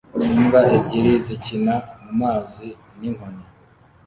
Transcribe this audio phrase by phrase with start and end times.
[0.25, 2.67] Imbwa ebyiri zikina mumazi
[2.99, 3.43] ninkoni